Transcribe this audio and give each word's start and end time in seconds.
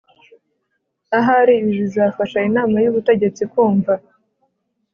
Ahari 1.17 1.51
ibi 1.59 1.73
bizafasha 1.81 2.39
inama 2.49 2.75
y 2.83 2.89
ubutegetsi 2.91 3.43
kumva 3.51 3.93